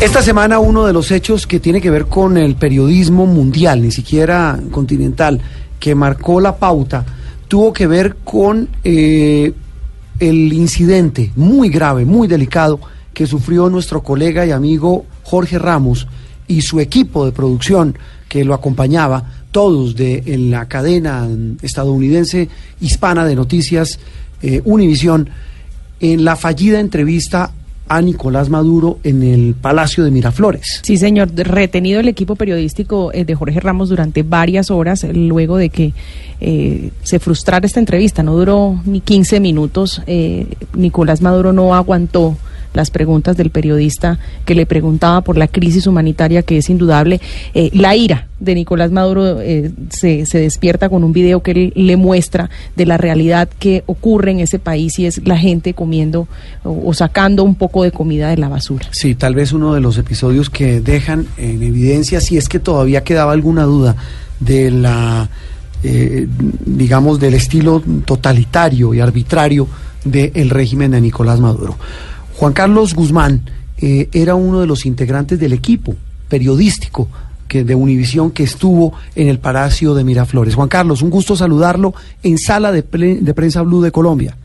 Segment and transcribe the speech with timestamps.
[0.00, 3.90] Esta semana uno de los hechos que tiene que ver con el periodismo mundial, ni
[3.90, 5.40] siquiera continental,
[5.80, 7.04] que marcó la pauta,
[7.48, 9.52] tuvo que ver con eh,
[10.20, 12.78] el incidente muy grave, muy delicado,
[13.12, 16.06] que sufrió nuestro colega y amigo Jorge Ramos
[16.46, 21.26] y su equipo de producción que lo acompañaba, todos de en la cadena
[21.60, 22.48] estadounidense
[22.80, 23.98] hispana de noticias
[24.42, 25.28] eh, Univisión,
[25.98, 27.50] en la fallida entrevista
[27.88, 30.80] a Nicolás Maduro en el Palacio de Miraflores.
[30.82, 35.56] Sí, señor, retenido el equipo periodístico eh, de Jorge Ramos durante varias horas eh, luego
[35.56, 35.92] de que
[36.40, 38.22] eh, se frustrara esta entrevista.
[38.22, 40.02] No duró ni 15 minutos.
[40.74, 42.36] Nicolás Maduro no aguantó
[42.74, 47.20] las preguntas del periodista que le preguntaba por la crisis humanitaria que es indudable.
[47.72, 49.38] La ira de Nicolás Maduro
[49.90, 54.40] se, despierta con un video que él le muestra de la realidad que ocurre en
[54.40, 56.28] ese país y es la gente comiendo
[56.62, 58.88] o, sacando un poco de comida de la basura.
[58.92, 63.04] Sí, tal vez uno de los episodios que dejan en evidencia, si es que todavía
[63.04, 63.96] quedaba alguna duda
[64.40, 65.28] de la,
[65.82, 66.26] eh,
[66.64, 69.68] digamos, del estilo totalitario y arbitrario
[70.04, 71.76] del régimen de Nicolás Maduro.
[72.36, 73.42] Juan Carlos Guzmán
[73.78, 75.94] eh, era uno de los integrantes del equipo
[76.28, 77.08] periodístico
[77.48, 80.54] que, de Univisión que estuvo en el Palacio de Miraflores.
[80.54, 84.36] Juan Carlos, un gusto saludarlo en Sala de, de Prensa Blue de Colombia.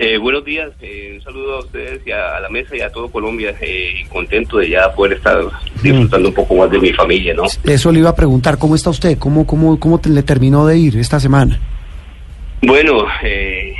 [0.00, 2.88] Eh, buenos días, eh, un saludo a ustedes y a, a, la mesa y a
[2.88, 5.36] todo Colombia eh, y contento de ya poder estar
[5.82, 6.30] disfrutando mm.
[6.30, 7.42] un poco más de mi familia, ¿no?
[7.64, 9.18] Eso le iba a preguntar, ¿cómo está usted?
[9.18, 11.58] ¿Cómo, cómo, cómo te, le terminó de ir esta semana?
[12.62, 13.74] Bueno, eh,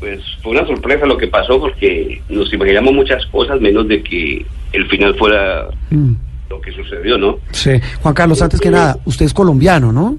[0.00, 4.44] pues fue una sorpresa lo que pasó porque nos imaginamos muchas cosas menos de que
[4.72, 6.12] el final fuera mm.
[6.50, 7.38] lo que sucedió, ¿no?
[7.52, 7.80] Sí.
[8.02, 10.18] Juan Carlos, antes que nada, usted es colombiano, ¿no?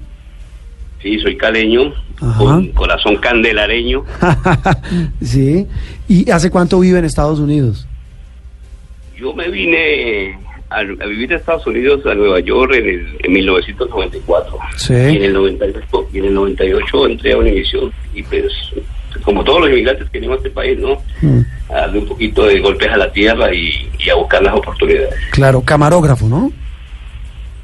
[1.04, 2.38] Sí, soy caleño, Ajá.
[2.38, 4.04] con corazón candelareño.
[5.22, 5.66] sí.
[6.08, 7.86] ¿Y hace cuánto vive en Estados Unidos?
[9.14, 10.34] Yo me vine
[10.70, 14.58] a, a, vivir en Estados Unidos, a Nueva York, en, el, en 1994.
[14.76, 14.94] Sí.
[14.94, 18.50] Y en el, 98, y en el 98 entré a Univision y pues
[19.22, 21.02] como todos los inmigrantes que venimos a este país, ¿no?
[21.20, 21.40] Mm.
[21.68, 25.14] A darle un poquito de golpes a la tierra y, y, a buscar las oportunidades.
[25.32, 26.50] Claro, camarógrafo, ¿no?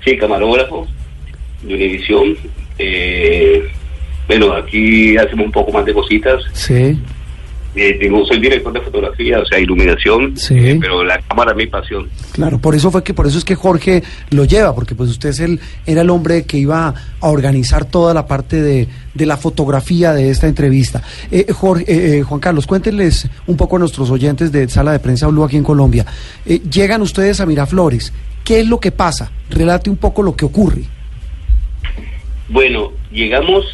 [0.04, 0.86] Sí, camarógrafo
[1.62, 2.36] de Univisión.
[2.82, 3.62] Eh,
[4.26, 6.42] bueno, aquí hacemos un poco más de cositas.
[6.52, 6.98] Sí.
[7.76, 10.54] Eh, digo, soy director de fotografía, o sea, iluminación, sí.
[10.58, 12.08] eh, pero la cámara es mi pasión.
[12.32, 15.28] Claro, por eso fue que por eso es que Jorge lo lleva, porque pues usted
[15.28, 19.36] es el era el hombre que iba a organizar toda la parte de, de la
[19.36, 21.00] fotografía de esta entrevista.
[21.30, 25.28] Eh, Jorge, eh, Juan Carlos, cuéntenles un poco a nuestros oyentes de Sala de Prensa
[25.28, 26.04] Blue aquí en Colombia.
[26.44, 28.12] Eh, llegan ustedes a Miraflores,
[28.42, 29.30] ¿qué es lo que pasa?
[29.48, 30.82] Relate un poco lo que ocurre.
[32.50, 33.64] Bueno, llegamos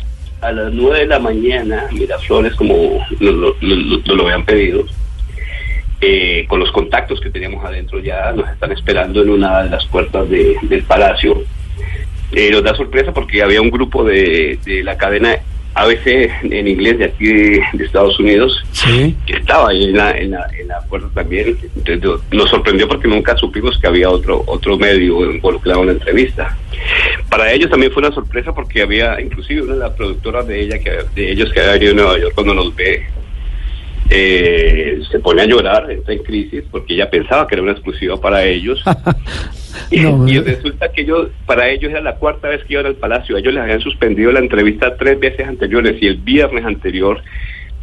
[0.42, 4.84] a las 9 de la mañana, Miraflores, como lo, lo, lo, habían pedido,
[6.02, 9.86] eh, con los contactos que teníamos adentro ya, nos están esperando en una de las
[9.86, 11.42] puertas de, del palacio.
[12.32, 15.38] Eh, nos da sorpresa porque había un grupo de, de la cadena
[15.76, 19.14] ABC en inglés de aquí de, de Estados Unidos sí.
[19.26, 21.56] que estaba ahí en la, en la, en la puerta también.
[21.76, 26.56] Entonces, nos sorprendió porque nunca supimos que había otro otro medio involucrado en la entrevista.
[27.28, 30.78] Para ellos también fue una sorpresa porque había inclusive una de las productoras de ella
[30.78, 33.06] que de ellos que había venido a Nueva York cuando nos ve
[34.08, 38.20] eh, se pone a llorar, está en crisis porque ella pensaba que era una exclusiva
[38.20, 38.82] para ellos.
[39.90, 42.96] y, no, y, resulta que ellos, para ellos era la cuarta vez que iban al
[42.96, 43.36] palacio.
[43.36, 47.22] Ellos les habían suspendido la entrevista tres veces anteriores y el viernes anterior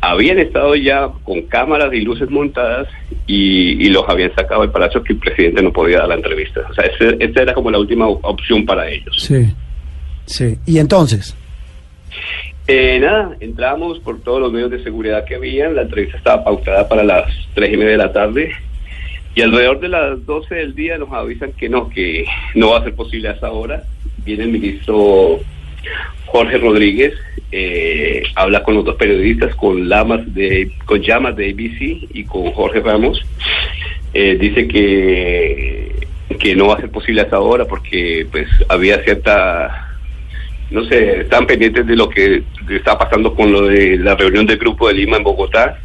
[0.02, 2.90] habían estado ya con cámaras y luces montadas
[3.26, 6.62] y, y los habían sacado del palacio que el presidente no podía dar la entrevista.
[6.70, 9.16] O sea, esa ese era como la última opción para ellos.
[9.18, 9.46] Sí,
[10.26, 10.58] sí.
[10.66, 11.38] ¿Y entonces?
[12.68, 16.88] Eh, nada, entramos por todos los medios de seguridad que habían, la entrevista estaba pautada
[16.88, 18.52] para las tres y media de la tarde
[19.36, 22.26] y alrededor de las 12 del día nos avisan que no, que
[22.56, 23.84] no va a ser posible a esa hora.
[24.26, 25.40] Viene el ministro
[26.26, 27.14] Jorge Rodríguez,
[27.52, 32.52] eh, habla con los dos periodistas, con Lamas de, con Llamas de ABC y con
[32.52, 33.22] Jorge Ramos.
[34.14, 36.08] Eh, dice que,
[36.40, 39.90] que no va a ser posible a esa hora porque pues había cierta
[40.74, 44.58] no sé, están pendientes de lo que está pasando con lo de la reunión del
[44.58, 45.80] Grupo de Lima en Bogotá.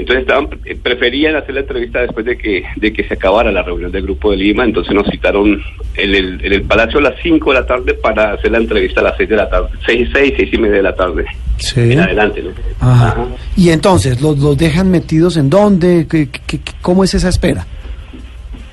[0.00, 3.62] Entonces estaban, eh, preferían hacer la entrevista después de que, de que se acabara la
[3.62, 5.62] reunión del Grupo de Lima, entonces nos citaron
[5.96, 9.00] en el, en el Palacio a las 5 de la tarde para hacer la entrevista
[9.00, 11.24] a las 6 de la tarde, 6, 6, 6 y media de la tarde.
[11.58, 11.92] Sí.
[11.92, 12.50] En adelante, ¿no?
[12.80, 13.08] Ajá.
[13.12, 13.26] Ajá.
[13.56, 16.06] Y entonces, ¿los, los dejan metidos en dónde?
[16.10, 17.66] ¿Qué, qué- qué- cómo es esa espera?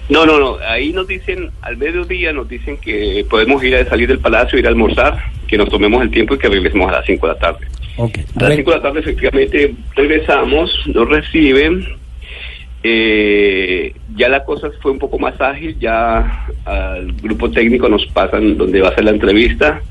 [0.09, 0.57] No, no, no.
[0.69, 4.65] Ahí nos dicen, al mediodía nos dicen que podemos ir a salir del palacio, ir
[4.65, 7.39] a almorzar, que nos tomemos el tiempo y que regresemos a las 5 de la
[7.39, 7.67] tarde.
[8.35, 11.85] A las 5 de la tarde efectivamente regresamos, nos reciben.
[12.83, 18.57] eh, ya la cosa fue un poco más ágil, ya al grupo técnico nos pasan
[18.57, 19.81] donde va a ser la entrevista.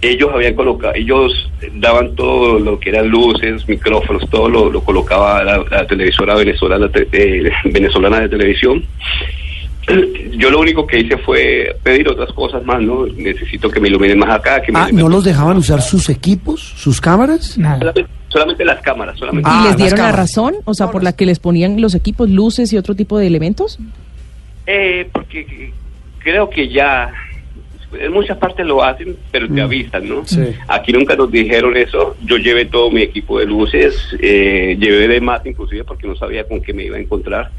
[0.00, 5.42] Ellos habían colocado, ellos daban todo lo que eran luces, micrófonos, todo lo, lo colocaba
[5.42, 8.84] la, la televisora venezolana, te- eh, venezolana de televisión.
[10.36, 13.06] Yo lo único que hice fue pedir otras cosas más, ¿no?
[13.06, 14.60] Necesito que me iluminen más acá.
[14.60, 17.52] Que me, Ah, ¿no los dejaban usar sus equipos, sus cámaras?
[17.54, 19.48] solamente, solamente las cámaras, solamente.
[19.50, 20.56] Ah, ¿Y les dieron la razón?
[20.64, 23.78] O sea, por la que les ponían los equipos, luces y otro tipo de elementos.
[24.66, 25.72] Eh, porque
[26.18, 27.10] creo que ya
[27.98, 30.26] en muchas partes lo hacen, pero te avisan, ¿no?
[30.26, 30.42] Sí.
[30.68, 32.16] Aquí nunca nos dijeron eso.
[32.22, 36.44] Yo llevé todo mi equipo de luces, eh, llevé de más inclusive porque no sabía
[36.46, 37.50] con qué me iba a encontrar.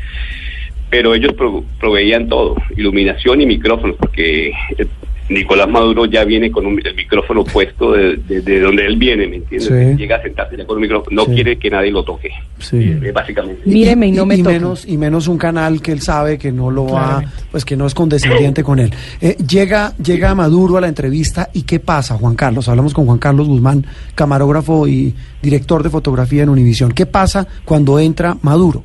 [0.89, 4.87] Pero ellos pro- proveían todo, iluminación y micrófonos, porque eh,
[5.29, 9.27] Nicolás Maduro ya viene con un- el micrófono puesto de, de- de donde él viene,
[9.27, 9.67] ¿me entiendes?
[9.69, 9.95] Sí.
[9.95, 11.35] Llega a sentarse ya con un micrófono, no Sí.
[11.35, 12.77] quiere que nadie lo toque, Sí.
[13.03, 13.61] eh, básicamente.
[13.65, 16.87] Míreme y no me menos y menos un canal que él sabe que no lo
[16.87, 18.91] va, pues que no es condescendiente con él.
[19.21, 22.67] Eh, llega llega Maduro a la entrevista y qué pasa, Juan Carlos.
[22.67, 23.85] Hablamos con Juan Carlos Guzmán,
[24.15, 25.13] camarógrafo y
[25.43, 26.91] director de fotografía en Univisión.
[26.91, 28.83] ¿Qué pasa cuando entra Maduro?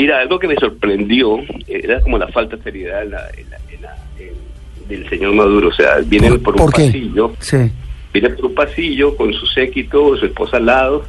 [0.00, 3.58] Mira, algo que me sorprendió era como la falta de seriedad en la- en la-
[3.74, 3.96] en la-
[4.88, 5.68] del señor Maduro.
[5.68, 7.58] O sea, viene por, un pasillo, Sí.
[8.10, 11.04] viene por un pasillo con su séquito, su esposa al lado,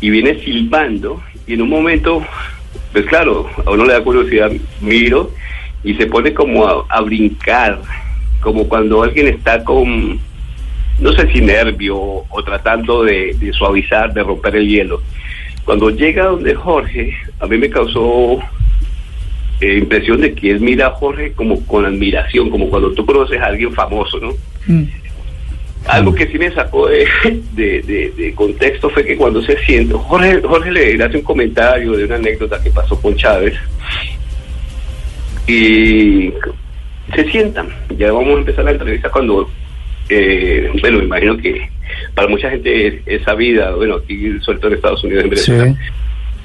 [0.00, 2.20] y viene silbando, y en un momento,
[2.92, 4.50] pues claro, a uno le da curiosidad,
[4.80, 5.30] miro,
[5.84, 7.80] y se pone como a, a brincar,
[8.40, 10.18] como cuando alguien está con,
[10.98, 15.02] no sé si nervio o tratando de, de suavizar, de romper el hielo.
[15.68, 18.38] Cuando llega donde Jorge, a mí me causó
[19.60, 23.38] eh, impresión de que él mira a Jorge como con admiración, como cuando tú conoces
[23.38, 24.32] a alguien famoso, ¿no?
[25.86, 27.06] Algo que sí me sacó de,
[27.52, 31.22] de- de- de contexto fue que cuando se siente, Jorge, Jorge le, le hace un
[31.22, 33.52] comentario de una anécdota que pasó con Chávez
[35.46, 36.32] y
[37.14, 37.68] se sientan.
[37.98, 39.50] Ya vamos a empezar la entrevista cuando,
[40.08, 41.68] eh, bueno, me imagino que
[42.18, 45.76] para mucha gente es, es sabida, bueno, aquí sobre todo en Estados Unidos, en Venezuela,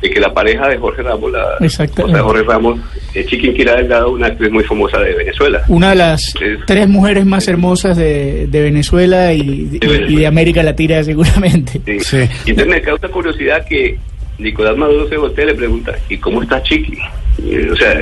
[0.03, 2.79] de que la pareja de Jorge Ramos, la esposa de Jorge Ramos,
[3.15, 5.63] es Chiquinquirá Delgado, una actriz muy famosa de Venezuela.
[5.69, 10.07] Una de las Es- tres mujeres más hermosas de, de Venezuela y, Venezuela.
[10.11, 11.81] y de América Latina seguramente.
[11.85, 11.99] Sí.
[12.01, 12.17] Sí.
[12.45, 13.97] Y entonces me causa curiosidad que
[14.37, 16.99] Nicolás Maduro se voltea y le pregunta, ¿y cómo está Chiqui?
[17.43, 17.99] Y, o sea,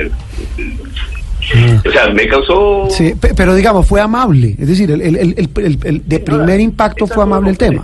[1.86, 2.88] o sea, me causó...
[2.90, 4.54] Sí, pe- pero digamos, fue amable.
[4.58, 5.48] Es decir, el, el- el-
[5.84, 7.82] el- de primer impacto fue amable el tema.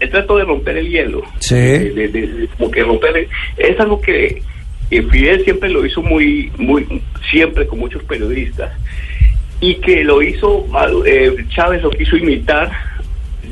[0.00, 1.22] Él trató de romper el hielo.
[1.40, 1.54] Sí.
[1.56, 3.28] De, de- de- como que romper...
[3.56, 4.42] es algo que,
[4.90, 6.86] que Fidel siempre lo hizo muy, muy,
[7.30, 8.70] siempre con muchos periodistas.
[9.60, 10.66] Y que lo hizo,
[11.04, 12.70] eh, Chávez lo quiso imitar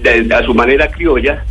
[0.03, 1.45] de- a su manera criolla,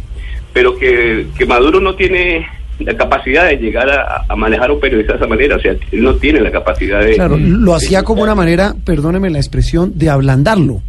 [0.53, 2.47] pero que, que Maduro no tiene
[2.79, 6.03] la capacidad de llegar a, a manejar un periodista de esa manera, o sea, él
[6.03, 7.13] no tiene la capacidad de...
[7.15, 10.81] Claro, lo de- hacía como una manera, perdóneme la expresión, de ablandarlo.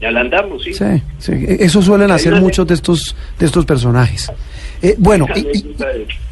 [0.00, 0.72] De alandarlo, sí.
[0.74, 0.84] Sí,
[1.18, 4.30] sí, eso suelen hacer una- muchos de estos de estos personajes.
[4.82, 5.76] Eh, bueno, y, y-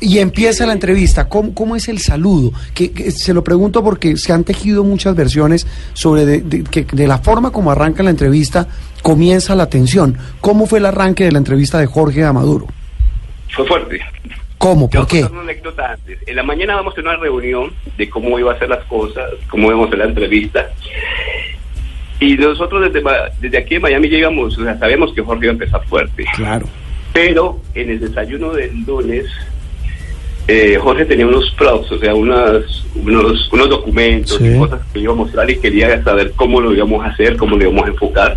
[0.01, 1.29] y empieza la entrevista.
[1.29, 2.53] ¿Cómo, cómo es el saludo?
[2.75, 6.85] Que, que se lo pregunto porque se han tejido muchas versiones sobre de, de- que
[6.91, 8.67] de la forma como arranca la entrevista
[9.03, 10.17] comienza la tensión.
[10.41, 12.67] ¿Cómo fue el arranque de la entrevista de Jorge a Maduro?
[13.55, 14.01] Fue fuerte.
[14.63, 14.89] ¿Cómo?
[14.89, 15.25] ¿Por qué?
[15.25, 16.21] una anécdota antes.
[16.25, 19.29] En la mañana vamos a tener una reunión de cómo iba a ser las cosas,
[19.51, 20.71] cómo íbamos a hacer la entrevista.
[22.21, 23.05] Y nosotros desde,
[23.41, 26.25] desde aquí en Miami llegamos, o sea, sabíamos que Jorge iba a empezar fuerte.
[26.37, 26.67] Claro.
[27.13, 29.27] Pero en el desayuno del lunes,
[30.49, 34.47] eh, Jorge tenía unos props, o sea, unas, unos, unos documentos Sí.
[34.55, 37.57] y cosas que iba a mostrar y quería saber cómo lo íbamos a hacer, cómo
[37.57, 38.37] lo íbamos a enfocar.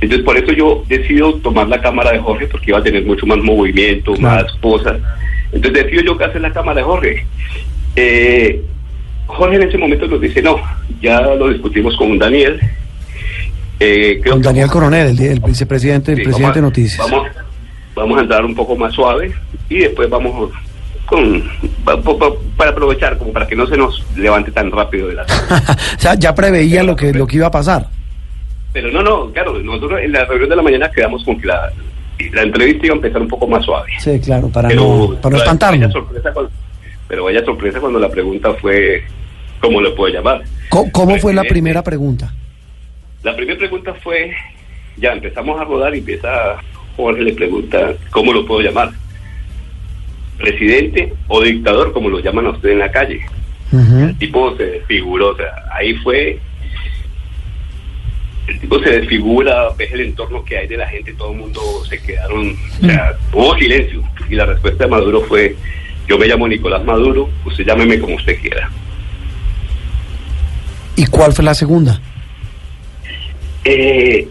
[0.00, 3.26] Entonces, por eso yo decido tomar la cámara de Jorge, porque iba a tener mucho
[3.26, 4.42] más movimiento, Claro.
[4.44, 4.98] más cosas.
[5.52, 7.26] Entonces, decido yo que hacer la cámara de Jorge.
[7.94, 8.60] Eh,
[9.26, 10.56] Jorge en ese momento nos dice, no,
[11.00, 12.60] ya lo discutimos con Daniel.
[13.80, 17.10] Eh, creo Con Daniel Coronel, el, el vicepresidente, el Sí, presidente de Noticias.
[17.10, 17.28] Vamos,
[17.94, 19.32] vamos a entrar un poco más suave
[19.68, 20.50] y después vamos
[21.06, 21.42] con
[21.84, 25.14] pa- pa- pa- para aprovechar como para que no se nos levante tan rápido de
[25.14, 25.22] la
[25.96, 27.86] o sea, ya preveía lo que lo que iba a pasar.
[28.72, 31.72] pero no no claro nosotros en la reunión de la mañana quedamos con que la
[32.32, 33.92] la entrevista iba a empezar un poco más suave.
[34.00, 35.92] Sí, claro, para Pero, no, para no vaya espantarnos.
[35.92, 36.50] sorpresa cuando-
[37.06, 39.04] pero vaya sorpresa cuando la pregunta fue,
[39.60, 40.42] ¿cómo le puedo llamar?
[40.70, 42.32] ¿Cómo, cómo fue la primera pregunta?
[43.22, 44.32] La primera pregunta fue,
[44.96, 46.56] ya empezamos a rodar y empieza
[46.96, 48.90] Jorge le pregunta, ¿cómo lo puedo llamar?
[50.38, 53.20] ¿Presidente o dictador, como lo llaman a usted en la calle?
[53.72, 56.38] El tipo se desfiguró, o sea, ahí fue...
[58.46, 61.60] El tipo se desfigura, ves el entorno que hay de la gente, todo el mundo
[61.88, 64.02] se quedaron, o sea, hubo silencio.
[64.30, 65.56] Y la respuesta de Maduro fue,
[66.06, 68.70] yo me llamo Nicolás Maduro, usted llámeme como usted quiera.
[70.94, 72.00] ¿Y cuál fue la segunda?
[73.64, 74.28] Eh,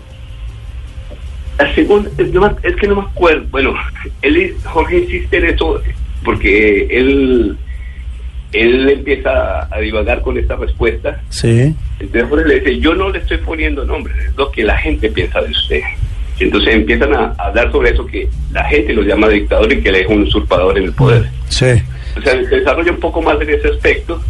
[1.57, 3.45] la segunda, es, no es que no me acuerdo.
[3.49, 3.73] Bueno,
[4.21, 5.81] él, Jorge insiste en eso
[6.23, 7.57] porque él,
[8.51, 11.21] él empieza a divagar con esta respuesta.
[11.29, 11.73] Sí.
[11.99, 15.09] Entonces Jorge le dice, yo no le estoy poniendo nombre, es lo que la gente
[15.09, 15.81] piensa de usted.
[16.37, 19.91] Y entonces empiezan a hablar sobre eso que la gente lo llama dictador y que
[19.91, 21.29] le es un usurpador en el poder.
[21.47, 21.67] Sí.
[22.17, 24.21] O sea, se desarrolla un poco más en ese aspecto.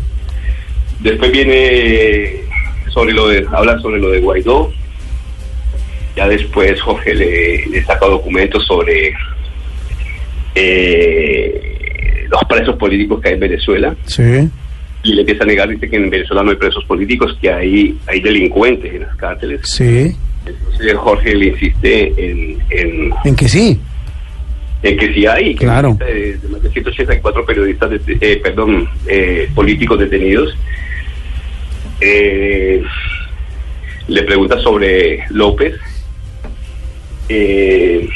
[0.99, 2.41] Después viene
[2.89, 4.71] sobre lo de, habla sobre lo de Guaidó.
[6.15, 9.13] Ya después Jorge le, le saca documentos sobre
[10.55, 13.95] eh, los presos políticos que hay en Venezuela.
[14.05, 14.49] Sí.
[15.03, 17.97] Y le empieza a negar, dice que en Venezuela no hay presos políticos, que hay,
[18.07, 19.61] hay delincuentes en las cárceles.
[19.63, 20.15] Sí.
[20.45, 23.79] Entonces Jorge le insiste en, en En que sí.
[24.83, 25.95] en que sí hay, Claro.
[25.99, 30.55] De, de más de 184 periodistas, det- eh, perdón, eh, políticos detenidos.
[32.01, 32.81] Eh,
[34.07, 35.75] le pregunta sobre López.
[37.29, 38.07] Eh,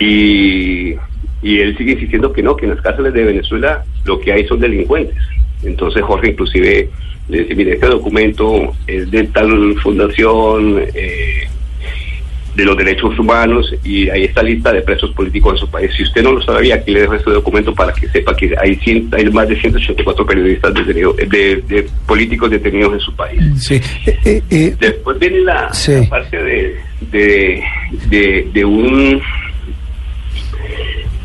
[0.00, 0.94] y,
[1.42, 4.46] y él sigue insistiendo que no, que en las cárceles de Venezuela lo que hay
[4.46, 5.16] son delincuentes.
[5.64, 6.88] Entonces Jorge inclusive
[7.28, 11.42] le dice, mire, este documento es de tal fundación, eh,
[12.54, 15.92] de los derechos humanos y ahí está lista de presos políticos en su país.
[15.96, 18.74] Si usted no lo sabía, aquí le dejo este documento para que sepa que hay,
[18.76, 23.40] cien- hay más de 184 periodistas detenidos, de, de políticos detenidos en su país.
[23.58, 23.74] Sí.
[24.06, 25.92] Eh, eh, eh, Después viene la, Sí.
[25.92, 26.76] la parte de,
[27.10, 27.62] de,
[28.08, 29.20] de, de un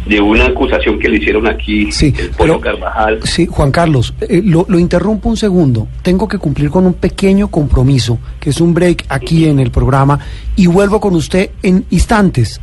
[0.06, 3.20] de una acusación que le hicieron aquí Sí, el pero- Carvajal.
[3.24, 5.88] Sí, Juan Carlos, eh, lo, lo interrumpo un segundo.
[6.02, 10.20] Tengo que cumplir con un pequeño compromiso, que es un break aquí en el programa,
[10.58, 12.60] y vuelvo con usted en instantes.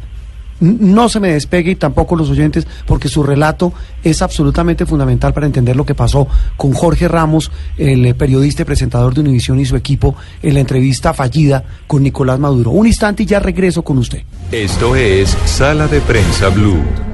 [0.60, 5.46] No se me despegue y tampoco los oyentes, porque su relato es absolutamente fundamental para
[5.46, 9.64] entender lo que pasó con Jorge Ramos, el eh, periodista y presentador de Univisión y
[9.64, 12.70] su equipo, en la entrevista fallida con Nicolás Maduro.
[12.70, 14.22] Un instante y ya regreso con usted.
[14.52, 17.09] Esto es Sala de Prensa Blue.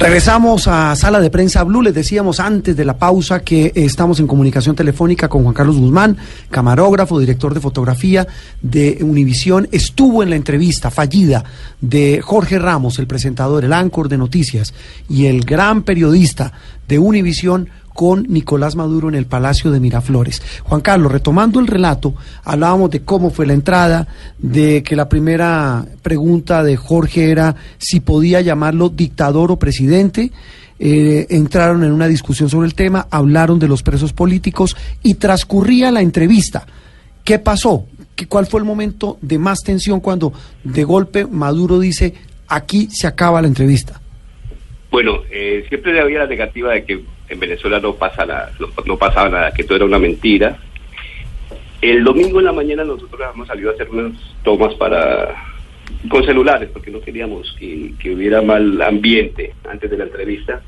[0.00, 1.82] Regresamos a Sala de Prensa Blue.
[1.82, 5.76] Les decíamos antes de la pausa que eh, estamos en comunicación telefónica con Juan Carlos
[5.76, 6.16] Guzmán,
[6.50, 8.28] camarógrafo, director de fotografía
[8.62, 9.68] de Univisión.
[9.72, 11.44] Estuvo en la entrevista fallida
[11.80, 14.72] de Jorge Ramos, el presentador, el áncor de noticias
[15.08, 16.52] y el gran periodista
[16.86, 20.40] de Univisión con Nicolás Maduro en el Palacio de Miraflores.
[20.62, 22.14] Juan Carlos, retomando el relato,
[22.44, 24.06] hablábamos de cómo fue la entrada,
[24.38, 30.30] de que la primera pregunta de Jorge era si podía llamarlo dictador o presidente.
[30.78, 35.90] Eh, entraron en una discusión sobre el tema, hablaron de los presos políticos y transcurría
[35.90, 36.68] la entrevista.
[37.24, 37.86] ¿Qué pasó?
[38.14, 42.14] ¿Qué- ¿Cuál fue el momento de más tensión cuando de golpe Maduro dice,
[42.46, 44.00] aquí se acaba la entrevista?
[44.90, 48.96] Bueno, eh, siempre había la negativa de que en Venezuela no pasa nada, no, no
[48.96, 50.58] pasaba nada, que todo era una mentira.
[51.80, 55.34] El domingo en la mañana nosotros hemos salido a hacer unas tomas para
[56.08, 60.62] con celulares porque no queríamos que, que hubiera mal ambiente antes de la entrevista.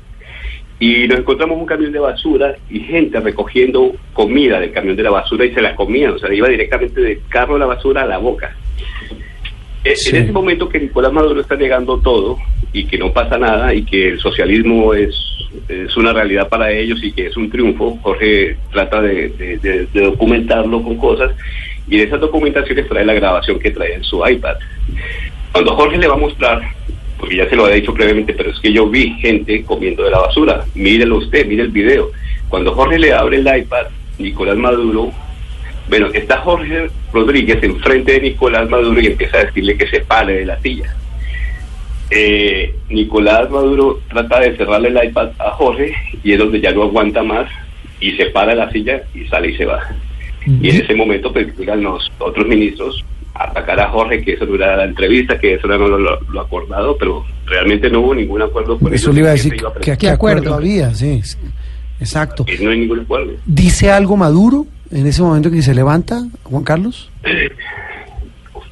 [0.79, 5.11] Y nos encontramos un camión de basura y gente recogiendo comida del camión de la
[5.11, 8.07] basura y se la comían, o sea, iba directamente del carro de la basura a
[8.07, 8.55] la boca.
[9.83, 10.15] Eh, Sí.
[10.15, 12.37] En ese momento que Nicolás Maduro está negando todo
[12.73, 15.15] y que no pasa nada y que el socialismo es,
[15.67, 20.97] es una realidad para ellos y que es un triunfo, Jorge trata de, documentarlo con
[20.97, 21.31] cosas
[21.87, 24.55] y de esas documentaciones trae la grabación que trae en su iPad.
[25.51, 26.61] Cuando Jorge le va a mostrar,
[27.19, 30.11] porque ya se lo había dicho previamente, pero es que yo vi gente comiendo de
[30.11, 32.11] la basura, mírelo usted, mire el video.
[32.47, 33.87] Cuando Jorge le abre el iPad,
[34.17, 35.11] Nicolás Maduro
[35.91, 40.35] bueno, está Jorge Rodríguez enfrente de Nicolás Maduro y empieza a decirle que se pare
[40.35, 40.95] de la silla.
[42.11, 46.83] Eh, Nicolás Maduro trata de cerrarle el iPad a Jorge y es donde ya no
[46.83, 47.49] aguanta más
[48.01, 49.79] y se para la silla y sale y se va.
[50.45, 53.03] Y en ese momento pues llegan los otros ministros
[53.35, 55.97] a atacar a Jorge que eso no era la entrevista, que eso era no lo,
[55.99, 59.33] lo- lo acordado, pero realmente no hubo ningún acuerdo con Eso ellos, le iba a
[59.33, 61.21] decir se iba a que qué acuerdo había, sí.
[61.99, 62.43] Exacto.
[62.47, 63.33] Eh, No hay ningún acuerdo.
[63.45, 67.09] ¿Dice algo Maduro en ese momento que se levanta, Juan Carlos?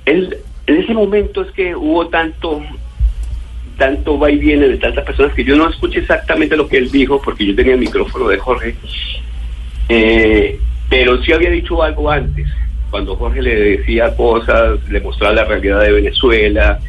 [0.05, 2.61] él, En ese momento es que hubo tanto,
[3.79, 6.91] tanto va y viene de tantas personas que yo no escuché exactamente lo que él
[6.91, 8.75] dijo porque yo tenía el micrófono de Jorge,
[9.87, 12.47] eh, pero sí había dicho algo antes,
[12.91, 16.79] cuando Jorge le decía cosas, le mostraba la realidad de Venezuela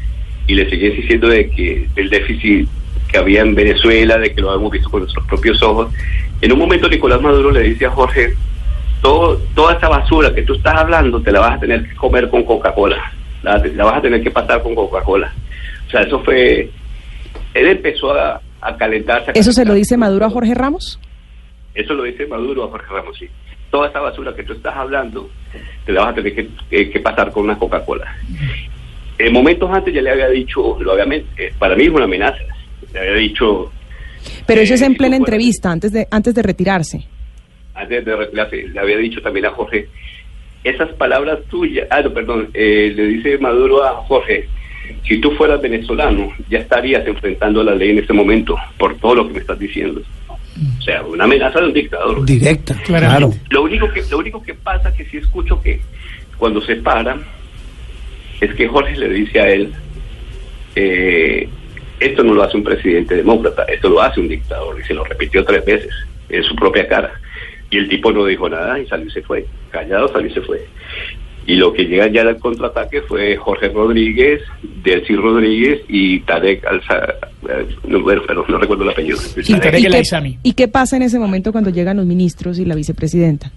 [0.47, 2.69] y le seguía diciendo de que el déficit
[3.09, 5.93] que había en Venezuela, de que lo habíamos visto con nuestros propios ojos.
[6.41, 8.35] En un momento Nicolás Maduro le dice a Jorge,
[9.03, 12.29] todo, toda esa basura que tú estás hablando te la vas a tener que comer
[12.29, 15.33] con Coca-Cola, la, la vas a tener que pasar con Coca-Cola.
[15.87, 16.71] O sea, eso fue,
[17.55, 19.31] él empezó a, a calentarse.
[19.31, 20.99] a ¿Eso se lo dice Maduro a Jorge Ramos?
[21.75, 23.29] Eso lo dice Maduro a Jorge Ramos, sí.
[23.71, 25.31] Toda esa basura que tú estás hablando,
[25.87, 28.17] te la vas a tener que, que- que pasar con una Coca-Cola.
[29.19, 31.05] En momentos antes ya le había dicho, lo había
[31.37, 32.39] eh, para mí es una amenaza,
[32.93, 33.71] le había dicho,
[34.47, 37.07] Pero eso es Eh, en plena entrevista, antes de, antes de retirarse.
[37.75, 39.89] antes de retirarse, le había dicho también a Jorge,
[40.65, 44.49] esas palabras tuyas, ah, no, perdón, eh, le dice Maduro a Jorge,
[45.07, 49.29] si tú fueras venezolano, ya estarías enfrentando la ley en este momento por todo lo
[49.29, 50.03] que me estás diciendo.
[50.79, 52.25] O sea, una amenaza de un dictador.
[52.25, 53.07] Directa, claro.
[53.07, 53.39] Claramente.
[53.51, 55.81] Lo único que lo único que pasa que sí escucho que
[56.37, 57.23] cuando se paran
[58.41, 59.73] es que Jorge le dice a él
[60.75, 61.49] eh,
[61.99, 65.05] esto no lo hace un presidente demócrata, esto lo hace un dictador y se lo
[65.05, 65.93] repitió tres veces
[66.29, 67.13] en su propia cara
[67.71, 70.41] y el tipo no dijo nada y salió y se fue, callado salió y se
[70.41, 70.67] fue.
[71.47, 74.43] Y lo que llega ya al contraataque fue Jorge Rodríguez,
[74.85, 77.15] Delcy Rodríguez y Tarek Alza,
[77.49, 79.17] eh, no, bueno, pero no recuerdo el apellido.
[79.17, 80.39] Sí, Tarek ¿Y el qué.
[80.43, 83.51] ¿Y qué pasa en ese momento cuando llegan los ministros y la vicepresidenta?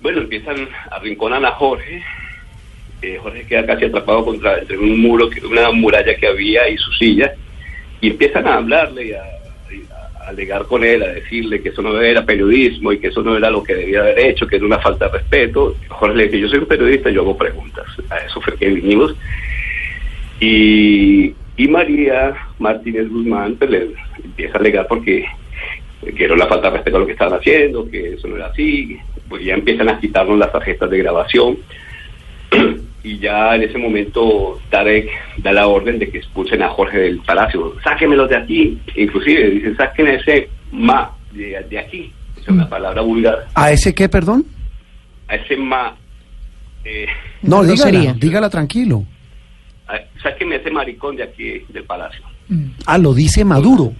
[0.00, 2.02] Bueno, empiezan a rinconar a Jorge.
[3.00, 6.76] Eh, Jorge queda casi atrapado contra entre un muro, que- una muralla que había y
[6.76, 7.32] su silla.
[8.00, 9.41] Y empiezan a hablarle y a, y
[10.26, 13.50] alegar con él, a decirle que eso no era periodismo y que eso no era
[13.50, 15.76] lo que debía haber hecho, que era una falta de respeto.
[15.88, 17.86] Jorge le dice, yo soy un periodista, yo hago preguntas.
[18.10, 19.14] A eso fue que vinimos.
[20.40, 23.88] Y, y María Martínez Guzmán pues, le
[24.24, 25.24] empieza a alegar porque
[26.16, 28.46] que era una falta de respeto a lo que estaban haciendo, que eso no era
[28.46, 28.98] así,
[29.28, 31.58] pues ya empiezan a quitarnos las tarjetas de grabación
[33.04, 37.18] y ya en ese momento Tarek da la orden de que expulsen a Jorge del
[37.20, 42.68] palacio, sáquenmelos de aquí, inclusive dicen saquen a ese ma de, de aquí, es una
[42.68, 44.44] palabra vulgar, ¿A ese qué, perdón?
[45.28, 45.96] a ese ma,
[46.84, 47.06] eh,
[47.42, 48.12] No, dígala, grosería.
[48.14, 49.04] dígala tranquilo.
[49.88, 52.22] a- sáquenme a ese maricón de aquí del palacio.
[52.86, 53.92] Ah, lo dice Maduro.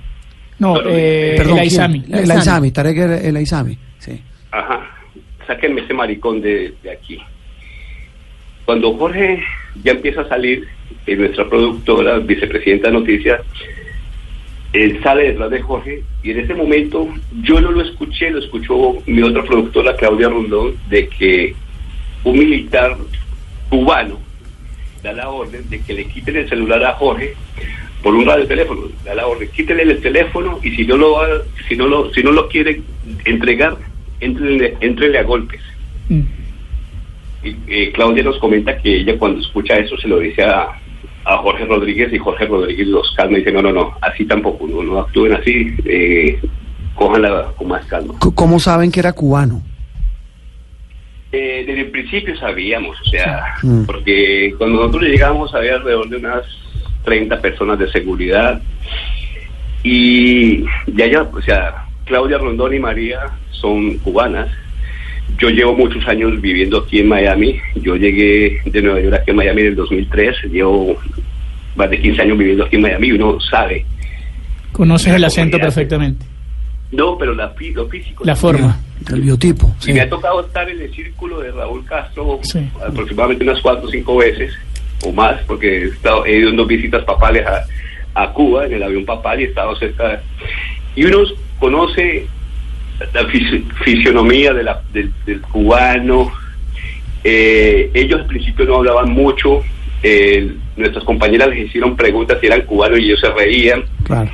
[0.58, 1.60] No, eh, Perdón, el.
[1.64, 2.04] Aizami.
[2.12, 4.22] El Aizami, Tarek el, el Aizami, sí.
[4.52, 4.80] Ajá,
[5.46, 7.18] sáquenme ese maricón de, de aquí.
[8.64, 9.42] Cuando Jorge
[9.82, 10.68] ya empieza a salir,
[11.06, 13.40] eh, nuestra productora, vicepresidenta de noticias,
[14.72, 17.08] él sale detrás de Jorge y en ese momento
[17.42, 21.54] yo no lo escuché, lo escuchó mi otra productora, Claudia Rondón, de que
[22.24, 22.96] un militar
[23.68, 24.18] cubano
[25.02, 27.34] da la orden de que le quiten el celular a Jorge
[28.02, 31.18] por un radio teléfono, da la orden, quítenle el teléfono y si no lo
[31.68, 32.80] si no lo, si no lo quiere
[33.24, 33.76] entregar,
[34.20, 35.60] entrenle, entrenle a golpes.
[36.08, 36.22] Mm.
[37.44, 40.68] Eh, Claudia nos comenta que ella cuando escucha eso se lo dice a,
[41.24, 44.66] a Jorge Rodríguez y Jorge Rodríguez los calma y dice, no, no, no, así tampoco,
[44.68, 46.40] no, no actúen así, eh,
[46.94, 48.14] cójanla con más calma.
[48.34, 49.62] ¿Cómo saben que era cubano?
[51.32, 53.84] Eh, desde el principio sabíamos, o sea, Mm.
[53.86, 56.44] porque cuando nosotros llegamos había alrededor de unas
[57.04, 58.60] 30 personas de seguridad
[59.82, 60.62] y
[60.94, 64.48] ya ya, o sea, Claudia Rondón y María son cubanas.
[65.38, 67.60] Yo llevo muchos años viviendo aquí en Miami.
[67.76, 70.36] Yo llegué de Nueva York aquí en Miami en el 2003.
[70.50, 70.96] Llevo
[71.76, 73.84] más de 15 años viviendo aquí en Miami y uno sabe.
[74.72, 75.66] Conoces el acento comunidad.
[75.74, 76.26] perfectamente.
[76.92, 78.24] No, pero la, lo físico.
[78.24, 78.78] La forma.
[79.12, 79.74] El biotipo.
[79.80, 79.92] Y sí.
[79.94, 82.60] me ha tocado estar en el círculo de Raúl Castro Sí.
[82.86, 84.52] aproximadamente unas cuatro o cinco veces
[85.04, 87.64] o más, porque he, estado, he ido en dos visitas papales a,
[88.22, 90.22] a Cuba en el avión papal y he estado cerca.
[90.94, 91.18] Y uno
[91.58, 92.26] conoce
[93.12, 96.32] la fisi- fisionomía de la- del cubano.
[97.24, 99.62] Eh, ellos al principio no hablaban mucho.
[100.04, 103.84] eh, nuestras compañeras les hicieron preguntas si eran cubanos y ellos se reían.
[104.02, 104.28] Claro.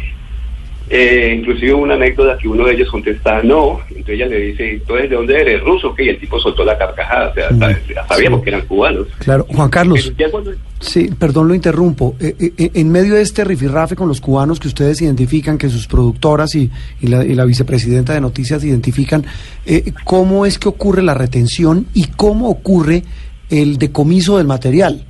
[0.91, 5.11] Eh, inclusive una anécdota que uno de ellos contesta no, entonces ella le dice, entonces
[5.11, 5.61] ¿de dónde eres?
[5.63, 9.07] Ruso, que y el tipo soltó la carcajada, o sea, sabíamos que eran cubanos.
[9.19, 9.45] Claro.
[9.51, 12.17] Juan Carlos, cuando- sí, perdón, lo interrumpo.
[12.21, 15.69] Eh, eh, eh, en medio de este rifirrafe con los cubanos que ustedes identifican, que
[15.69, 16.71] sus productoras y,
[17.03, 19.27] y la, y la vicepresidenta de Noticias identifican,
[19.67, 23.03] eh, ¿cómo es que ocurre la retención y cómo ocurre
[23.51, 25.05] el decomiso del material?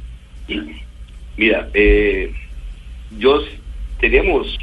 [1.36, 2.32] Mira, eh,
[3.18, 3.38] yo
[4.00, 4.58] teníamos,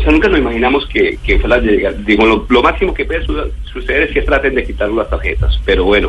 [0.00, 2.04] o sea, nunca nos imaginamos que, que fuera a llegar.
[2.04, 5.60] Digo, lo, lo máximo que puede su- suceder es que traten de quitar las tarjetas,
[5.64, 6.08] pero bueno,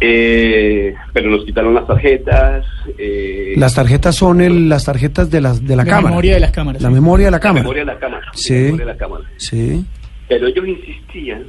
[0.00, 2.66] Eh, pero nos quitaron las tarjetas.
[2.98, 6.08] eh, Las tarjetas son el, las tarjetas de, las, de la, La cámara.
[6.08, 6.94] memoria de las cámaras, La sí.
[6.94, 7.62] memoria de la la cámara.
[7.62, 8.26] memoria de la cámara.
[8.34, 8.54] Sí.
[8.54, 9.24] la memoria de la cámara.
[9.36, 9.84] Sí.
[10.28, 11.44] Pero ellos insistían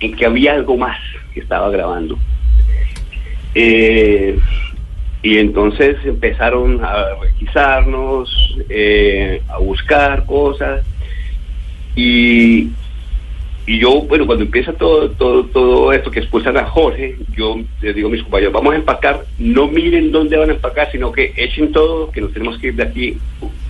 [0.00, 0.98] en que había algo más
[1.32, 2.18] que estaba grabando.
[3.54, 4.36] Eh,
[5.24, 10.84] y entonces empezaron a requisarnos, eh, a buscar cosas.
[11.96, 12.68] Y,
[13.66, 17.94] y yo, bueno, cuando empieza todo, todo, todo esto que expulsan a Jorge, yo les
[17.94, 21.32] digo a mis compañeros, vamos a empacar, no miren dónde van a empacar, sino que
[21.38, 23.16] echen todo, que nos tenemos que ir de aquí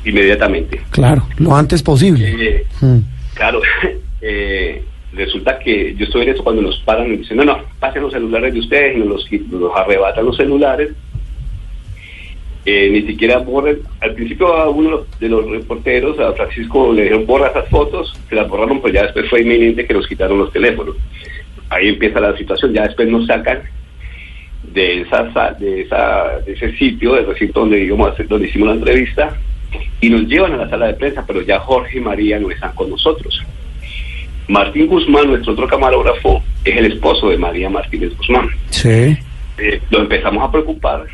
[0.05, 0.83] inmediatamente.
[0.91, 2.35] Claro, lo antes posible.
[2.37, 2.99] Eh, Mm.
[3.35, 3.63] Claro,
[4.21, 8.03] eh, resulta que yo estoy en eso cuando nos paran y dicen, no, no, pasen
[8.03, 10.91] los celulares de ustedes y nos los, nos arrebatan los celulares.
[12.67, 13.81] Eh, ni siquiera borren.
[14.01, 18.35] Al principio a uno de los reporteros, a Francisco, le dijeron borra esas fotos, se
[18.35, 20.97] las borraron, pero ya después fue inminente que nos quitaron los teléfonos.
[21.69, 23.61] Ahí empieza la situación, ya después nos sacan
[24.73, 28.75] de esa sa- de esa de ese sitio, del recinto donde hacer- donde hicimos la
[28.75, 29.37] entrevista
[30.01, 32.75] y nos llevan a la sala de prensa, pero ya Jorge y María no están
[32.75, 33.43] con nosotros.
[34.49, 38.49] Martín Guzmán, nuestro otro camarógrafo, es el esposo de María Martínez Guzmán.
[38.71, 39.17] Sí.
[39.59, 41.05] Eh, lo empezamos a preocupar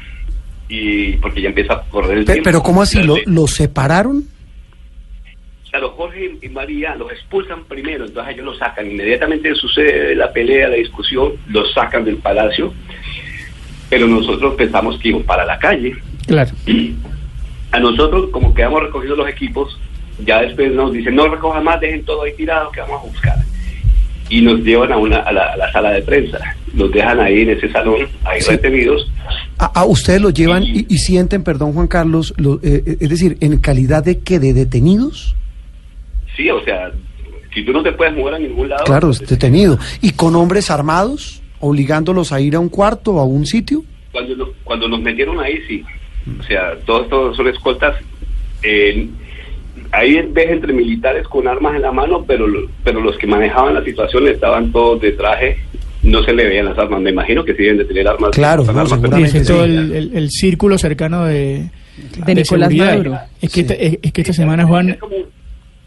[0.73, 2.45] y porque ya empieza a correr el Pe- tiempo.
[2.49, 3.03] pero ¿cómo así?
[3.03, 4.25] ¿Lo, lo separaron?
[5.71, 8.91] Claro, Jorge y María los expulsan primero, entonces ellos los sacan.
[8.91, 12.73] Inmediatamente sucede la pelea, la discusión, los sacan del palacio,
[13.89, 15.95] pero nosotros pensamos que iban para la calle.
[16.27, 16.51] Claro.
[17.73, 19.79] A nosotros, como quedamos recogidos los equipos,
[20.25, 23.37] ya después nos dicen, no recojan más, dejen todo ahí tirado, que vamos a buscar.
[24.31, 26.39] Y nos llevan a, una, a, la, a la sala de prensa.
[26.73, 28.51] Nos dejan ahí en ese salón, ahí Sí.
[28.53, 29.11] retenidos.
[29.59, 33.11] A, a ustedes lo llevan y, y sienten, perdón Juan Carlos, lo- eh, eh, es
[33.11, 35.35] decir, en calidad de que de detenidos.
[36.37, 36.91] Sí, o sea,
[37.53, 38.85] si tú no te puedes mover a ningún lado.
[38.85, 39.79] Claro, pues, es detenido.
[40.01, 43.85] ¿Y con hombres armados, obligándolos a ir a un cuarto o a un sitio?
[44.13, 45.83] cuando, lo- cuando nos metieron ahí, sí.
[46.39, 47.97] O sea, todos estos son escoltas.
[48.63, 49.09] eh,
[49.93, 53.75] ahí ves entre militares con armas en la mano, pero, lo- pero los que manejaban
[53.75, 55.59] la situación estaban todos de traje.
[56.03, 57.01] No se le veían las armas.
[57.03, 58.31] Me imagino que sí deben de tener armas.
[58.31, 59.53] Claro, no, armas seguramente sí.
[59.53, 61.71] el, el- el círculo cercano de,
[62.27, 62.73] De Nicolás.
[62.73, 63.19] Maduro.
[63.41, 63.61] Es que, Sí.
[63.61, 65.25] esta, es, es que esta semana, Juan, Es como, ya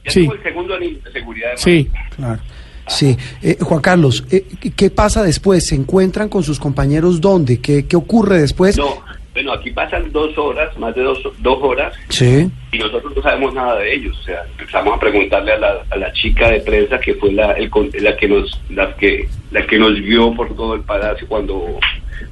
[0.06, 0.22] es Sí.
[0.26, 1.52] como el segundo anillo de seguridad.
[1.52, 2.40] de sí, Claro.
[2.86, 3.16] Sí.
[3.42, 5.66] Eh, Juan Carlos, eh, ¿qué- ¿qué pasa después?
[5.66, 7.60] ¿Se encuentran con sus compañeros dónde?
[7.62, 8.78] ¿Qué, qué ocurre después?
[8.78, 9.02] No,
[9.34, 12.50] bueno, aquí pasan dos horas, más de dos, dos horas, Sí.
[12.72, 14.18] y nosotros no sabemos nada de ellos.
[14.20, 17.54] O sea, empezamos a preguntarle a la, a la chica de prensa que fue la,
[17.54, 17.70] el
[18.02, 21.80] la que nos la que la que nos vio por todo el palacio cuando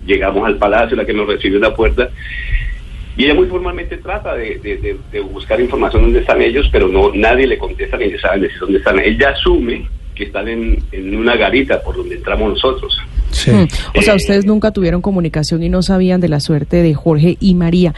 [0.06, 2.10] llegamos al palacio, la que nos recibió en la puerta.
[3.18, 6.88] Y ella muy formalmente trata de, de- de- de buscar información dónde están ellos, pero
[6.88, 9.00] no nadie le contesta ni saben decir dónde están.
[9.00, 12.98] Ella asume que están en, en una garita por donde entramos nosotros.
[13.32, 13.52] Sí.
[13.52, 13.68] Mm.
[13.98, 17.38] O sea, Eh, ustedes nunca tuvieron comunicación y no sabían de la suerte de Jorge
[17.40, 17.94] y María.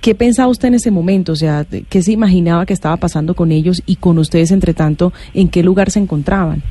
[0.00, 1.32] ¿Qué pensaba usted en ese momento?
[1.32, 5.12] O sea, ¿qué se imaginaba que estaba pasando con ellos y con ustedes, entre tanto,
[5.34, 6.62] en qué lugar se encontraban?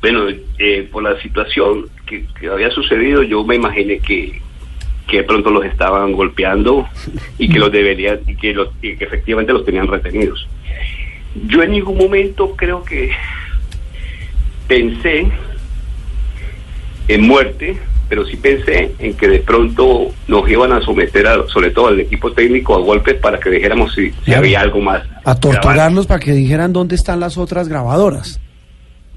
[0.00, 0.24] Bueno,
[0.58, 4.40] eh, por la situación que, que había sucedido, yo me imaginé que,
[5.06, 6.88] que de pronto los estaban golpeando
[7.38, 10.48] y que los deberían y que, los, y que efectivamente los tenían retenidos.
[11.46, 13.10] Yo en ningún momento creo que
[14.66, 15.28] pensé
[17.08, 21.70] en muerte, pero sí pensé en que de pronto nos iban a someter, a, sobre
[21.70, 25.02] todo al equipo técnico, a golpes para que dijéramos si, si había algo más.
[25.24, 28.40] A torturarlos para que dijeran dónde están las otras grabadoras.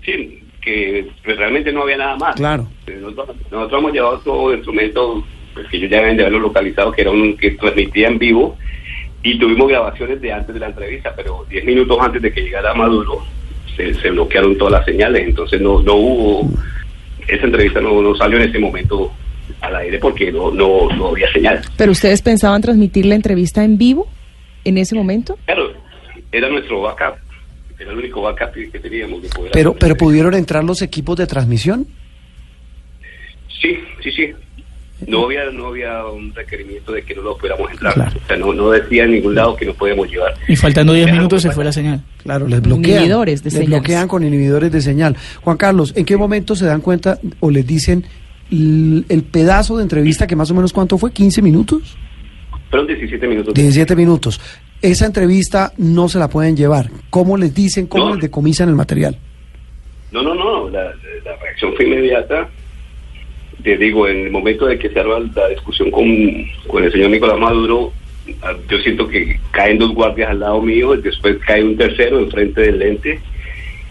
[0.03, 2.35] Sí, que pues, realmente no había nada más.
[2.35, 2.67] Claro.
[2.87, 6.91] Nosotros, nosotros hemos llevado todo el instrumento pues, que ellos ya deben de haberlo localizado,
[6.91, 8.57] que era un que transmitía en vivo,
[9.23, 12.73] y tuvimos grabaciones de antes de la entrevista, pero 10 minutos antes de que llegara
[12.73, 13.23] Maduro
[13.75, 16.49] se, se bloquearon todas las señales, entonces no, no hubo,
[17.27, 19.11] esa entrevista no, no salió en ese momento
[19.61, 21.61] al aire porque no, no, no había señal.
[21.77, 24.07] ¿Pero ustedes pensaban transmitir la entrevista en vivo
[24.63, 25.37] en ese momento?
[25.45, 25.73] Claro,
[26.31, 27.17] era nuestro backup,
[27.79, 29.21] era el único backup que teníamos.
[29.21, 31.87] de poder Pero, pero pudieron entrar los equipos de transmisión.
[33.61, 34.33] Sí, sí, sí.
[35.07, 37.93] No había, no había un requerimiento de que no lo pudiéramos entrar.
[37.93, 38.11] Claro.
[38.23, 40.33] O sea, no, no decía en ningún lado que nos podemos llevar.
[40.47, 42.01] y faltando 10 Déjalo minutos se fue la señal.
[42.23, 42.99] Claro, les bloquean.
[42.99, 43.69] Inhibidores de les señales.
[43.69, 45.15] bloquean con inhibidores de señal.
[45.41, 48.05] Juan Carlos, ¿en qué momento se dan cuenta o les dicen
[48.51, 51.11] el pedazo de entrevista que más o menos cuánto fue?
[51.11, 51.97] ¿15 minutos?
[52.69, 53.53] Fueron 17 minutos.
[53.53, 54.39] 17 minutos.
[54.81, 56.89] Esa entrevista no se la pueden llevar.
[57.09, 58.13] ¿Cómo les dicen, cómo No.
[58.15, 59.17] les decomisan el material?
[60.11, 60.69] No, no, no.
[60.69, 62.49] La, la reacción fue inmediata.
[63.65, 66.05] Te digo, en el momento de que se arma la discusión con,
[66.67, 67.91] con el señor Nicolás Maduro,
[68.43, 72.61] ah, yo siento que caen dos guardias al lado mío, después cae un tercero enfrente
[72.61, 73.19] del lente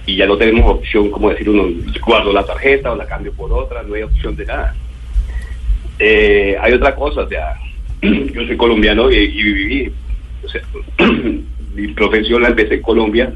[0.07, 1.69] y ya no tenemos opción, como decir uno,
[2.07, 4.77] guardo la tarjeta o la cambio por otra, no hay opción de nada.
[5.99, 7.55] Eh, hay otra cosa, o sea,
[8.03, 9.93] yo soy colombiano y, y viví,
[10.45, 10.61] o sea,
[11.75, 13.33] mi profesión la empecé en Colombia.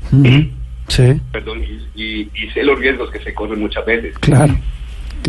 [0.89, 4.17] Sí, perdón, y, y- y sé los riesgos que se corren muchas veces.
[4.21, 4.55] claro,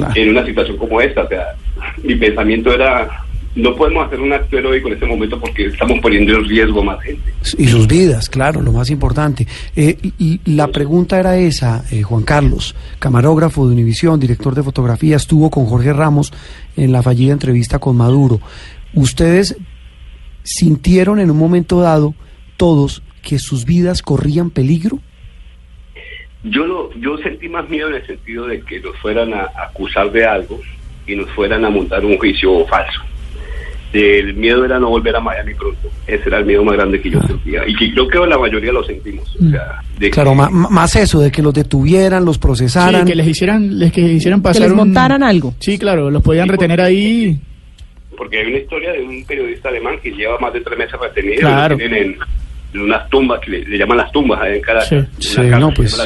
[0.06, 0.22] claro.
[0.22, 1.44] En una situación como esta, o sea,
[2.04, 6.34] mi pensamiento era, no podemos hacer un acto heroico en este momento porque estamos poniendo
[6.34, 7.34] en riesgo a más gente.
[7.58, 9.48] Y sus vidas, claro, lo más importante.
[9.76, 14.64] Eh, y, y la pregunta era esa, eh, Juan Carlos, camarógrafo de Univisión, director de
[14.64, 16.32] fotografía, estuvo con Jorge Ramos
[16.76, 18.40] en la fallida entrevista con Maduro.
[18.94, 19.56] ¿Ustedes
[20.44, 22.16] sintieron en un momento dado,
[22.58, 25.00] todos, que sus vidas corrían peligro?
[26.44, 30.12] Yo lo, yo sentí más miedo en el sentido de que nos fueran a acusar
[30.12, 30.60] de algo
[31.06, 33.02] y nos fueran a montar un juicio falso.
[33.92, 35.90] El miedo era no volver a Miami pronto.
[36.06, 37.68] Ese era el miedo más grande que yo sentía.
[37.68, 39.36] Y que creo que la mayoría lo sentimos.
[39.36, 43.02] O sea, de Claro, que- ma- más eso, de que los detuvieran, los procesaran.
[43.02, 45.56] Sí, que les hicieran, les que hicieran pasar les un- montaran algo.
[45.60, 47.40] Sí, claro, los podían Sí, retener porque- ahí.
[48.16, 51.40] porque hay una historia de un periodista alemán que lleva más de tres meses retenido
[51.40, 51.76] Claro.
[51.76, 52.18] y lo tienen en,
[52.74, 54.90] en unas tumbas que le, le llaman las tumbas ahí en Caracas.
[55.20, 55.40] Sí.
[55.60, 55.98] No, pues,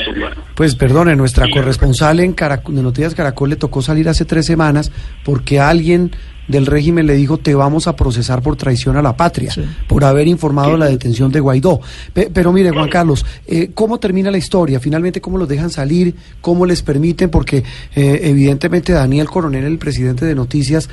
[0.55, 1.51] pues perdone, nuestra Sí.
[1.51, 4.91] corresponsal en Carac- de Noticias Caracol le tocó salir hace tres semanas
[5.25, 6.11] porque alguien
[6.47, 9.61] del régimen le dijo te vamos a procesar por traición a la patria, Sí.
[9.87, 11.79] por haber informado la detención de Guaidó.
[12.13, 14.79] Pe- pero mire, Juan Carlos, eh, ¿cómo termina la historia?
[14.79, 16.15] Finalmente, ¿cómo los dejan salir?
[16.41, 17.29] ¿Cómo les permiten?
[17.29, 17.63] Porque
[17.95, 20.89] eh, evidentemente Daniel Coronel, el presidente de Noticias,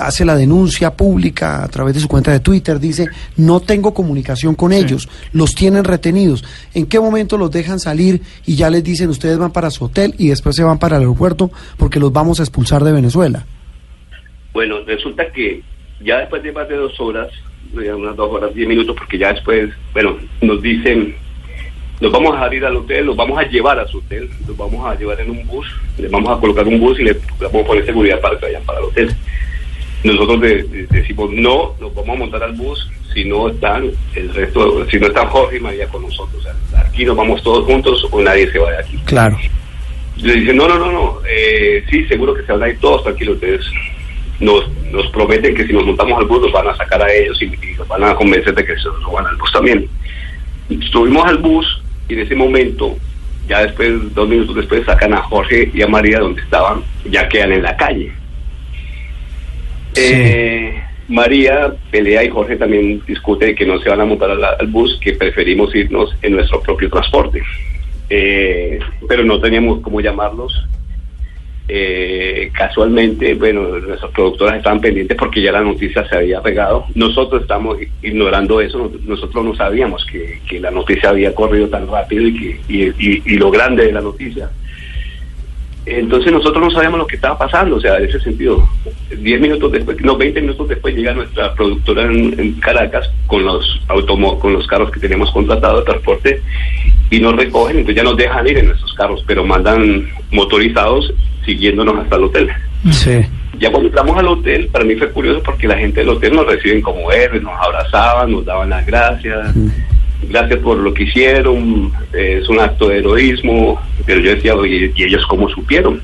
[0.00, 4.54] hace la denuncia pública a través de su cuenta de Twitter, dice, no tengo comunicación
[4.54, 6.44] con ellos, los tienen retenidos.
[6.74, 10.14] ¿En qué momento los dejan salir y ya les dicen ustedes van para su hotel
[10.18, 13.46] y después se van para el aeropuerto porque los vamos a expulsar de Venezuela?
[14.52, 15.60] Bueno, resulta que
[16.00, 17.28] ya después de más de dos horas,
[17.74, 21.14] ya unas dos horas, diez minutos, porque ya después, bueno, nos dicen,
[22.00, 24.84] nos vamos a ir al hotel, los vamos a llevar a su hotel, los vamos
[24.86, 25.66] a llevar en un bus,
[25.98, 28.64] les vamos a colocar un bus y le vamos a poner seguridad para que vayan
[28.64, 29.14] para el hotel.
[30.02, 34.34] Nosotros de- de- decimos, no, nos vamos a montar al bus si no están el
[34.34, 36.40] resto, si no están Jorge y María con nosotros.
[36.40, 38.96] O sea, aquí nos vamos todos juntos o nadie se va de aquí.
[39.04, 39.38] Claro.
[40.16, 43.02] Le dicen, no, no, no, no, eh, sí, seguro que se van a ir todos
[43.02, 43.34] tranquilos.
[43.34, 43.60] Ustedes
[44.40, 47.40] nos, nos prometen que si nos montamos al bus nos van a sacar a ellos
[47.42, 49.88] y, y nos van a convencer de que se nos van al bus también.
[50.90, 52.96] Subimos al bus y en ese momento,
[53.48, 57.52] ya después, dos minutos después, sacan a Jorge y a María donde estaban, ya quedan
[57.52, 58.12] en la calle.
[59.96, 64.44] Eh, María pelea y Jorge también discute de que no se van a montar al,
[64.44, 67.42] al bus, que preferimos irnos en nuestro propio transporte.
[68.08, 70.52] Eh, pero no teníamos cómo llamarlos.
[71.72, 76.84] Eh, casualmente, bueno, nuestras productoras estaban pendientes porque ya la noticia se había pegado.
[76.96, 81.86] Nosotros estamos ignorando eso, no- nosotros no sabíamos que, que la noticia había corrido tan
[81.86, 84.50] rápido y, que, y, y- y lo grande de la noticia.
[85.86, 88.68] Entonces nosotros no sabíamos lo que estaba pasando, o sea, en ese sentido,
[89.16, 94.38] 10 minutos después, no, 20 minutos después llega nuestra productora en, Caracas con los automo
[94.40, 96.42] con los carros que tenemos contratados de transporte
[97.10, 101.12] y nos recogen, entonces ya nos dejan ir en nuestros carros, pero mandan motorizados
[101.54, 102.48] siguiéndonos hasta el hotel.
[102.90, 103.20] Sí.
[103.58, 106.46] Ya cuando entramos al hotel, para mí fue curioso porque la gente del hotel nos
[106.46, 109.54] reciben como héroes, nos abrazaban, nos daban las gracias,
[110.22, 114.54] gracias por lo que hicieron, es un acto de heroísmo, pero yo decía,
[114.94, 116.00] ¿y ellos cómo supieron?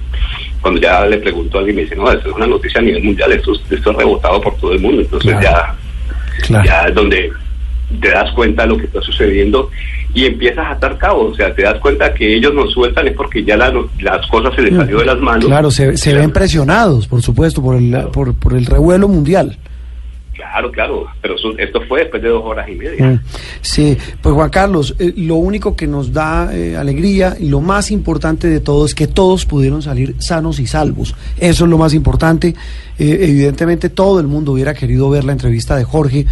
[0.61, 3.05] Cuando ya le pregunto a alguien, me dice, no, esto es una noticia a nivel
[3.05, 5.43] mundial, esto, esto es rebotado por todo el mundo, entonces Claro.
[5.43, 6.65] ya, Claro.
[6.67, 7.33] ya es donde
[8.01, 9.71] te das cuenta de lo que está sucediendo
[10.17, 13.13] y empiezas a atar cabos, o sea, te das cuenta que ellos nos sueltan es
[13.13, 15.45] porque ya la las cosas se les salió de las manos.
[15.45, 19.59] Claro, se, se ven presionados, por supuesto, por el, por, por el revuelo mundial.
[20.33, 23.07] Claro, claro, pero eso- esto fue después de dos horas y media.
[23.07, 23.21] Mm,
[23.63, 27.91] Sí, pues Juan Carlos, eh, lo único que nos da eh, alegría y lo más
[27.91, 31.15] importante de todo es que todos pudieron salir sanos y salvos.
[31.39, 32.55] Eso es lo más importante.
[32.99, 36.27] Eh, evidentemente todo el mundo hubiera querido ver la entrevista de Jorge,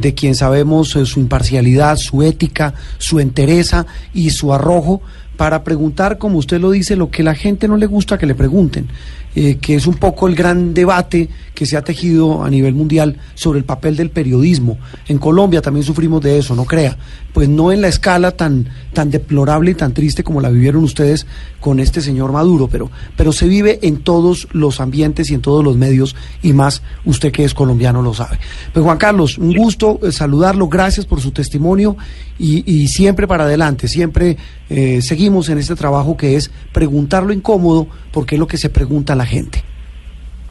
[0.00, 5.02] de quien sabemos eh, su imparcialidad, su ética, su entereza y su arrojo
[5.40, 8.34] para preguntar, como usted lo dice, lo que la gente no le gusta que le
[8.34, 8.88] pregunten,
[9.34, 13.16] eh, que es un poco el gran debate que se ha tejido a nivel mundial
[13.36, 14.76] sobre el papel del periodismo.
[15.08, 16.98] En Colombia también sufrimos de eso, no crea,
[17.32, 21.26] pues no en la escala tan, tan deplorable y tan triste como la vivieron ustedes
[21.58, 25.64] con este señor Maduro, pero, pero se vive en todos los ambientes y en todos
[25.64, 28.38] los medios, y más usted que es colombiano lo sabe.
[28.74, 31.96] Pues Juan Carlos, un gusto eh, saludarlo, gracias por su testimonio
[32.40, 34.36] y, y siempre para adelante, siempre
[34.70, 38.70] eh, seguimos en este trabajo que es preguntar lo incómodo porque es lo que se
[38.70, 39.62] pregunta a la gente.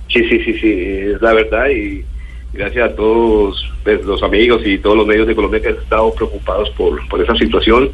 [0.08, 0.72] Sí, sí, sí, sí,
[1.14, 2.04] es la verdad y
[2.54, 6.14] gracias a todos pues, los amigos y todos los medios de Colombia que han estado
[6.14, 7.90] preocupados por, por esa situación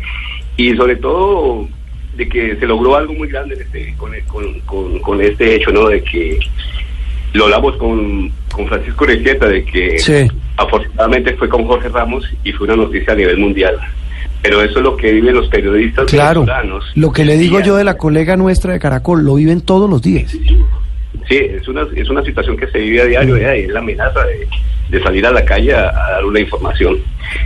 [0.57, 1.67] y sobre todo
[2.15, 5.87] de que se logró algo muy grande este- con, con- con- con este hecho, ¿no?
[5.89, 6.37] De que
[7.33, 10.13] lo hablamos con, con Francisco Requeta de que Sí.
[10.57, 13.75] Afortunadamente fue con Jorge Ramos y fue una noticia a nivel mundial.
[14.41, 16.41] Pero eso es lo que viven los periodistas Claro.
[16.41, 16.85] venezolanos.
[16.95, 20.01] Lo que le digo yo de la colega nuestra de Caracol, lo viven todos los
[20.03, 20.31] días.
[20.31, 24.23] Sí, es una, es una situación que se vive a diario, y es la amenaza
[24.25, 24.47] de,
[24.95, 26.97] de salir a la calle a, a dar una información.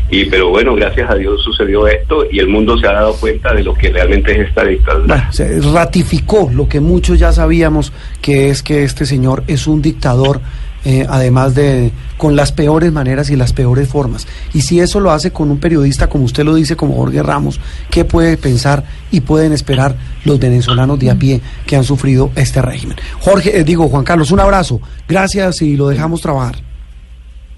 [0.10, 3.54] Y pero bueno, gracias a Dios sucedió esto y el mundo se ha dado cuenta
[3.54, 5.06] de lo que realmente es esta dictadura.
[5.16, 9.82] Bueno, se ratificó lo que muchos ya sabíamos, que es que este señor es un
[9.82, 10.42] dictador,
[10.86, 14.28] eh, además de con las peores maneras y las peores formas.
[14.54, 17.60] Y si eso lo hace con un periodista, como usted lo dice, como Jorge Ramos,
[17.90, 22.62] ¿qué puede pensar y pueden esperar los venezolanos de a pie que han sufrido este
[22.62, 22.98] régimen?
[23.20, 24.82] Jorge, eh, digo, Juan Carlos, un abrazo.
[25.08, 26.56] Gracias y lo dejamos trabajar.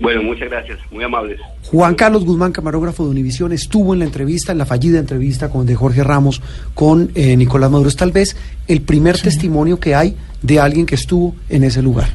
[0.02, 1.40] Bueno, muchas gracias, muy amables.
[1.64, 5.68] Juan Carlos Guzmán, camarógrafo de Univisión, estuvo en la entrevista, en la fallida entrevista con
[5.68, 6.42] de Jorge Ramos
[6.74, 7.88] con eh, Nicolás Maduro.
[7.88, 8.36] Es tal vez
[8.68, 12.14] el primer testimonio que hay de alguien que estuvo en ese lugar.